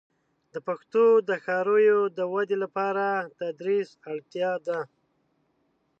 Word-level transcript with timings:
د 0.53 0.55
پښتو 0.67 1.05
د 1.29 1.31
ښاریو 1.45 1.99
د 2.17 2.19
ودې 2.33 2.57
لپاره 2.63 3.05
د 3.19 3.23
تدریس 3.41 3.89
اړتیا 4.11 4.51
ده. 4.67 4.79